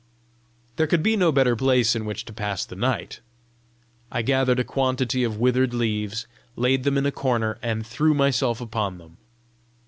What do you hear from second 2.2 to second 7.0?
to pass the night! I gathered a quantity of withered leaves, laid them